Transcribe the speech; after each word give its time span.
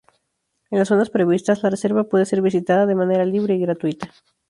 En 0.71 0.79
las 0.79 0.87
zonas 0.87 1.11
previstas, 1.11 1.61
la 1.61 1.69
reserva 1.69 2.05
puede 2.05 2.25
ser 2.25 2.41
visitada 2.41 2.87
de 2.87 2.95
manera 2.95 3.23
libre 3.23 3.53
y 3.53 3.59
gratuita. 3.59 4.09